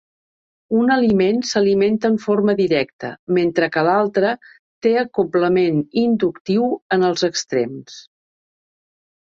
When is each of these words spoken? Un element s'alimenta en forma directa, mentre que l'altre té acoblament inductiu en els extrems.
Un 0.77 0.93
element 0.93 1.43
s'alimenta 1.49 2.11
en 2.13 2.15
forma 2.23 2.55
directa, 2.61 3.11
mentre 3.39 3.69
que 3.77 3.83
l'altre 3.89 4.33
té 4.87 4.95
acoblament 5.05 5.79
inductiu 6.07 6.69
en 6.99 7.09
els 7.13 7.29
extrems. 7.33 8.03